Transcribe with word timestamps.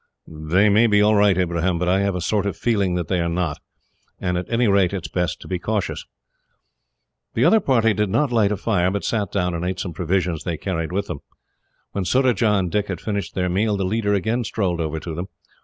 "They 0.27 0.67
may 0.67 0.87
be 0.87 0.99
all 0.99 1.13
right, 1.13 1.37
Ibrahim, 1.37 1.77
but 1.77 1.87
I 1.87 1.99
have 1.99 2.15
a 2.15 2.21
sort 2.21 2.47
of 2.47 2.57
feeling 2.57 2.95
that 2.95 3.07
they 3.07 3.19
are 3.19 3.29
not, 3.29 3.59
and 4.19 4.35
at 4.35 4.49
any 4.51 4.67
rate, 4.67 4.93
it 4.93 5.05
is 5.05 5.11
best 5.11 5.39
to 5.41 5.47
be 5.47 5.59
cautious." 5.59 6.07
The 7.35 7.45
other 7.45 7.59
party 7.59 7.93
did 7.93 8.09
not 8.09 8.31
light 8.31 8.51
a 8.51 8.57
fire, 8.57 8.89
but 8.89 9.05
sat 9.05 9.31
down 9.31 9.53
and 9.53 9.63
ate 9.63 9.79
some 9.79 9.93
provisions 9.93 10.43
they 10.43 10.57
carried 10.57 10.91
with 10.91 11.05
them. 11.05 11.19
When 11.91 12.05
Surajah 12.05 12.47
and 12.51 12.71
Dick 12.71 12.87
had 12.87 12.99
finished 12.99 13.35
their 13.35 13.47
meal, 13.47 13.77
the 13.77 13.85
leader 13.85 14.15
again 14.15 14.43
strolled 14.43 14.81
over 14.81 14.99
to 14.99 15.13
them. 15.13 15.27